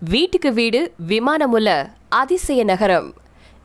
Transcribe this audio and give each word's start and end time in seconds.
வீட்டுக்கு 0.00 0.52
வீடு 0.52 0.92
விமானமுள்ள 1.08 1.86
அதிசய 2.08 2.64
நகரம். 2.64 3.14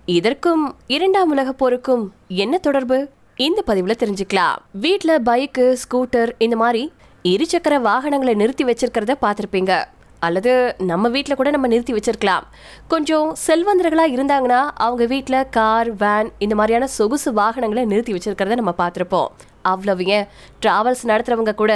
இதற்கும் 0.05 0.75
இரண்டாம் 0.87 1.29
உலகப் 1.29 1.57
போருக்கும் 1.57 2.13
என்ன 2.27 2.57
தொடர்பு? 2.57 3.09
இந்த 3.35 3.63
பதிவுல 3.67 3.91
தெரிஞ்சுக்கலாம். 3.99 4.55
வீட்டில் 4.71 5.21
பைக்கு 5.21 5.75
ஸ்கூட்டர் 5.83 6.31
இந்த 6.37 6.55
மாதிரி 6.55 6.91
இருசக்கர 7.23 7.81
வாகனங்களை 7.81 8.33
நிறுத்தி 8.33 8.63
வச்சிருக்கிறத 8.63 9.15
பார்த்துருப்பீங்க. 9.21 9.83
அல்லது 10.27 10.51
நம்ம 10.91 11.09
வீட்டில் 11.15 11.39
கூட 11.39 11.49
நம்ம 11.55 11.69
நிறுத்தி 11.73 11.93
வச்சிருக்கலாம். 11.97 12.45
கொஞ்சம் 12.93 13.29
செல்வந்தர்களாக 13.45 14.13
இருந்தாங்கன்னா 14.15 14.61
அவங்க 14.85 15.05
வீட்டில் 15.13 15.49
கார் 15.57 15.89
வேன் 16.03 16.29
இந்த 16.45 16.55
மாதிரியான 16.59 16.87
சொகுசு 16.97 17.31
வாகனங்களை 17.39 17.83
நிறுத்தி 17.93 18.13
வச்சிருக்கிறத 18.17 18.57
நம்ம 18.61 18.73
பார்த்துருப்போம். 18.81 19.31
அவ்வளவு 19.71 20.05
ஏன்? 20.15 20.25
டிராவல்ஸ் 20.63 21.03
நடத்துறவங்க 21.11 21.53
கூட 21.61 21.73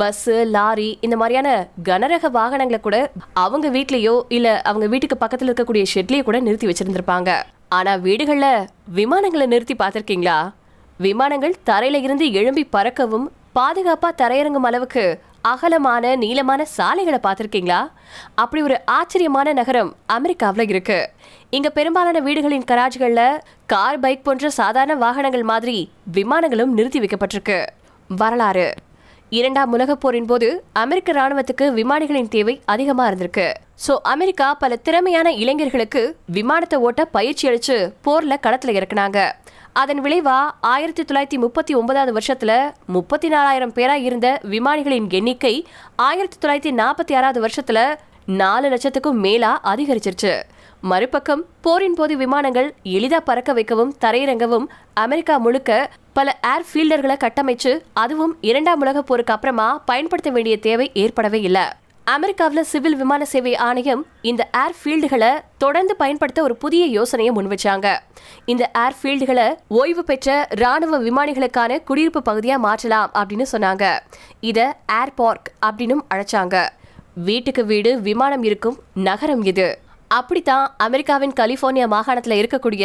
பஸ்ஸு 0.00 0.34
லாரி 0.54 0.88
இந்த 1.06 1.16
மாதிரியான 1.20 1.48
கனரக 1.88 2.28
வாகனங்களை 2.38 2.80
கூட 2.86 2.96
அவங்க 3.44 3.66
வீட்லேயோ 3.76 4.14
இல்லை 4.36 4.54
அவங்க 4.70 4.86
வீட்டுக்கு 4.94 5.16
பக்கத்தில் 5.22 5.50
இருக்கக்கூடிய 5.50 5.84
ஷெட்லேயோ 5.94 6.26
கூட 6.28 6.40
நிறுத்தி 6.46 6.68
வச்சுருந்துருப்பாங்க. 6.70 7.30
ஆனால் 7.78 8.02
வீடுகளில் 8.06 8.66
விமானங்களை 8.98 9.46
நிறுத்தி 9.54 9.76
பார்த்துருக்கீங்களா? 9.82 10.38
விமானங்கள் 11.06 11.60
தரையில 11.70 12.02
இருந்து 12.06 12.26
எழும்பி 12.38 12.64
பறக்கவும் 12.76 13.26
பாதுகாப்பாக 13.58 14.18
தரையிறங்கும் 14.22 14.66
அளவுக்கு 14.68 15.04
அகலமான 15.42 16.16
நீளமான 16.16 16.64
சாலைகளை 16.64 17.18
பார்த்துருக்கீங்களா? 17.22 17.90
அப்படி 18.34 18.62
ஒரு 18.62 18.80
ஆச்சரியமான 18.84 19.52
நகரம் 19.52 19.96
அமெரிக்காவில் 20.06 20.68
இருக்கு. 20.68 21.10
இங்க 21.50 21.70
பெரும்பாலான 21.70 22.20
வீடுகளின் 22.20 22.64
கராஜ்களில் 22.70 23.40
கார் 23.66 24.00
பைக் 24.00 24.24
போன்ற 24.24 24.50
சாதாரண 24.50 24.94
வாகனங்கள் 24.94 25.42
மாதிரி 25.42 25.90
விமானங்களும் 26.12 26.64
நிறுத்தி 26.64 27.00
வைக்கப்பட்டிருக்கு. 27.00 27.66
வரலாறு. 28.08 28.74
இரண்டாம் 29.30 29.72
உலகப் 29.72 30.00
போரின் 30.00 30.26
போது 30.26 30.64
அமெரிக்க 30.72 31.12
ராணுவத்துக்கு 31.12 31.62
விமானிகளின் 31.62 32.28
தேவை 32.28 32.62
அதிகமாக 32.64 33.10
இருந்திருக்கு. 33.10 33.52
ஸோ 33.84 33.92
அமெரிக்கா 34.02 34.54
பல 34.54 34.76
திறமையான 34.76 35.28
இளைஞர்களுக்கு 35.32 36.16
விமானத்தை 36.36 36.78
ஓட்ட 36.78 37.04
பயிற்சி 37.04 37.48
அளித்து 37.48 37.94
போரில் 38.02 38.40
களத்தில் 38.40 38.74
இறக்குனாங்க. 38.78 39.18
அதன் 39.72 40.00
விளைவா 40.04 40.50
ஆயிரத்தி 40.72 41.02
தொள்ளாயிரத்தி 41.02 41.38
முப்பத்தி 41.38 41.74
ஒன்பதாவது 41.74 42.12
வருஷத்துல 42.18 42.52
முப்பத்தி 42.86 43.28
நாலாயிரம் 43.28 43.72
பேராக 43.72 43.98
இருந்த 43.98 44.40
விமானிகளின் 44.54 45.08
எண்ணிக்கை 45.10 45.54
ஆயிரத்தி 45.96 46.38
தொள்ளாயிரத்தி 46.42 46.72
நாற்பத்தி 46.82 47.16
ஆறாவது 47.16 47.40
வருஷத்துல 47.46 47.96
நாலு 48.42 48.68
லட்சத்துக்கும் 48.68 49.22
மேலா 49.26 49.52
அதிகரிச்சிருச்சு. 49.72 50.34
மறுபக்கம் 50.80 51.44
போரின் 51.60 51.94
போது 51.94 52.16
விமானங்கள் 52.16 52.74
எளிதா 52.84 53.20
பறக்க 53.24 53.52
வைக்கவும் 53.52 53.96
தரையிறங்கவும் 54.04 54.68
அமெரிக்கா 54.94 55.36
முழுக்க 55.36 55.90
பல 56.12 56.38
ஏர் 56.52 56.68
ஃபீல்டர்களை 56.70 57.18
கட்டமைச்சு 57.26 57.74
அதுவும் 57.92 58.36
இரண்டாம் 58.40 58.80
உலக 58.80 59.02
போருக்கு 59.02 59.32
அப்புறமா 59.32 59.70
பயன்படுத்த 59.90 60.30
வேண்டிய 60.30 60.56
தேவை 60.68 60.90
ஏற்படவே 60.94 61.40
இல்லை. 61.40 61.66
அமெரிக்காவில் 62.12 62.68
சிவில் 62.70 62.96
விமான 63.00 63.22
சேவை 63.32 63.50
ஆணையம் 63.66 64.02
இந்த 64.30 64.42
ஏர் 64.60 64.76
ஃபீல்டுகளை 64.78 65.30
தொடர்ந்து 65.62 65.94
பயன்படுத்த 66.00 66.40
ஒரு 66.46 66.54
புதிய 66.62 66.84
யோசனையை 66.96 67.32
முன்வச்சாங்க. 67.36 67.86
இந்த 68.52 68.64
ஏர் 68.82 68.96
ஃபீல்டுகளை 68.98 69.46
ஓய்வு 69.80 70.02
பெற்ற 70.04 70.46
ராணுவ 70.62 71.00
விமானிகளுக்கான 71.06 71.78
குடியிருப்பு 71.90 72.22
பகுதியாக 72.28 72.64
மாற்றலாம் 72.66 73.12
அப்படின்னு 73.20 73.46
சொன்னாங்க. 73.52 73.84
இதை 74.50 74.66
ஏர் 75.00 75.14
பார்க் 75.20 75.50
அப்படின்னும் 75.68 76.04
அழைச்சாங்க. 76.14 76.66
வீட்டுக்கு 77.28 77.64
வீடு 77.72 77.92
விமானம் 78.08 78.42
இருக்கும் 78.42 78.78
நகரம் 79.10 79.42
இது. 79.52 79.68
அப்படித்தான் 80.08 80.66
அமெரிக்காவின் 80.76 81.38
கலிபோர்னியா 81.40 81.88
மாகாணத்தில் 81.96 82.38
இருக்கக்கூடிய 82.40 82.84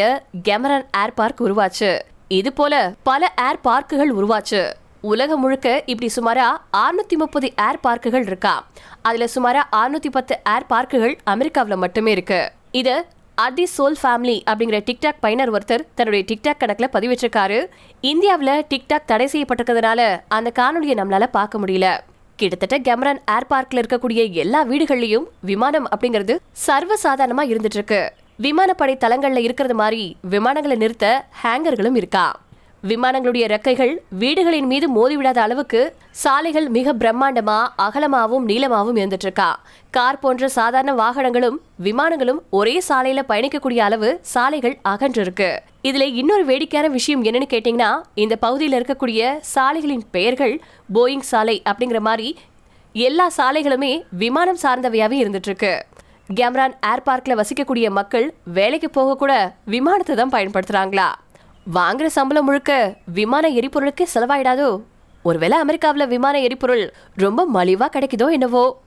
கெமரன் 0.49 0.87
ஏர் 1.03 1.17
பார்க் 1.19 1.45
உருவாச்சு. 1.47 1.93
இது 2.39 2.51
போல 2.53 2.73
பல 3.03 3.31
ஏர் 3.49 3.63
பார்க்குகள் 3.69 4.11
உருவாச்சு. 4.19 4.63
உலகம் 5.11 5.41
முழுக்க 5.43 5.67
இப்படி 5.91 6.07
சுமாரா 6.15 6.45
630 6.77 7.17
முப்பது 7.21 7.47
ஏர் 7.65 7.79
பார்க்குகள் 7.85 8.25
இருக்கா? 8.29 8.53
அதுல 9.07 9.25
சுமாரா 9.33 9.61
610 9.79 10.09
பத்து 10.15 10.35
ஏர் 10.53 10.65
பார்க்குகள் 10.71 11.13
அமெரிக்காவில் 11.33 11.81
மட்டுமே 11.83 12.11
இருக்கு. 12.15 12.39
இத 12.79 12.89
அடி 13.45 13.65
சோல் 13.75 13.97
ஃபேமிலி 14.01 14.35
அப்படிங்கிற 14.49 14.77
டிக்டாக் 14.87 15.21
பயனர் 15.25 15.51
ஒருத்தர் 15.55 15.85
தன்னுடைய 15.97 16.23
டிக்டாக் 16.29 16.61
கணக்கில் 16.61 16.93
பதிவிட்டிருக்காரு. 16.95 17.59
இந்தியாவில் 18.11 18.55
டிக்டாக் 18.71 19.09
தடை 19.11 19.27
செய்யப்பட்டிருக்கிறதுனால 19.33 20.01
அந்த 20.37 20.51
காணொலியை 20.59 20.95
நம்மளால 21.01 21.27
பார்க்க 21.37 21.61
முடியல. 21.63 21.89
கிட்டத்தட்ட 22.39 22.77
கெமரன் 22.87 23.21
ஏர் 23.35 23.49
பார்க்ல 23.53 23.81
இருக்கக்கூடிய 23.83 24.23
எல்லா 24.43 24.61
வீடுகள்லயும் 24.71 25.27
விமானம் 25.51 25.89
அப்படிங்கிறது 25.93 26.35
சர்வசாதாரணமா 26.67 27.45
இருந்துட்டு 27.51 27.79
இருக்கு. 27.79 28.01
விமானப்படை 28.45 28.95
தளங்கள்ல 29.03 29.41
இருக்கிறது 29.47 29.75
மாதிரி 29.81 30.01
விமானங்களை 30.33 30.75
நிறுத்த 30.81 31.05
ஹேங்கர்களும் 31.43 31.99
இருக்கா? 31.99 32.25
விமானங்களுடைய 32.85 33.45
ரெக்கைகள் 33.47 33.91
வீடுகளின் 34.19 34.67
மீது 34.67 34.87
மோதிவிடாத 34.89 35.39
அளவுக்கு 35.39 35.81
சாலைகள் 36.11 36.67
மிக 36.69 36.93
பிரம்மாண்டமா 36.93 37.57
அகலமாவும் 37.77 38.45
நீளமாவும் 38.45 38.97
இருந்துட்டு 38.97 39.25
இருக்கா 39.25 39.47
கார் 39.93 40.19
போன்ற 40.19 40.47
சாதாரண 40.47 40.93
வாகனங்களும் 40.93 41.57
விமானங்களும் 41.83 42.41
ஒரே 42.49 42.75
சாலையில 42.89 43.23
பயணிக்கக்கூடிய 43.27 43.79
அளவு 43.79 44.19
சாலைகள் 44.33 44.77
அகன்று 44.83 45.21
இருக்கு 45.21 45.49
இதுல 45.83 46.05
இன்னொரு 46.13 46.45
வேடிக்கையான 46.45 46.87
விஷயம் 46.89 47.23
என்னன்னு 47.23 47.49
கேட்டீங்கன்னா 47.49 47.91
இந்த 48.15 48.35
பகுதியில் 48.35 48.73
இருக்கக்கூடிய 48.73 49.23
சாலைகளின் 49.53 50.05
பெயர்கள் 50.11 50.55
போயிங் 50.93 51.25
சாலை 51.25 51.61
அப்படிங்கிற 51.65 51.99
மாதிரி 51.99 52.29
எல்லா 52.95 53.27
சாலைகளுமே 53.37 53.93
விமானம் 54.17 54.63
சார்ந்தவையாவே 54.63 55.17
இருந்துட்டு 55.17 55.47
இருக்கு 55.47 55.73
கேம்ரான் 56.33 56.75
ஏர் 56.85 57.05
பார்க்ல 57.05 57.33
வசிக்கக்கூடிய 57.35 57.89
மக்கள் 57.91 58.25
வேலைக்கு 58.53 58.89
போக 58.89 59.15
கூட 59.15 59.33
விமானத்தை 59.65 60.15
தான் 60.15 60.33
பயன்படுத்துறாங்களா? 60.33 61.07
வாங்குற 61.73 62.05
சம்பளம் 62.05 62.45
முழுக்க 62.45 62.95
விமான 63.05 63.49
எரிபொருளுக்கு 63.49 64.07
செலவாயிடாதோ? 64.13 64.81
ஒருவேளை 65.23 65.57
அமெரிக்காவில் 65.57 66.07
விமான 66.07 66.39
எரிபொருள் 66.39 66.93
ரொம்ப 67.15 67.47
மலிவா 67.53 67.87
கிடைக்குதோ 67.93 68.31
என்னவோ? 68.31 68.84